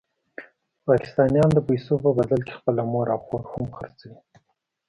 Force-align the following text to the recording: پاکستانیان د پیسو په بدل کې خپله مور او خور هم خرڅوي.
پاکستانیان 0.87 1.49
د 1.53 1.59
پیسو 1.69 1.93
په 2.03 2.09
بدل 2.17 2.39
کې 2.47 2.53
خپله 2.59 2.81
مور 2.91 3.07
او 3.13 3.19
خور 3.25 3.43
هم 3.51 3.65
خرڅوي. 3.77 4.19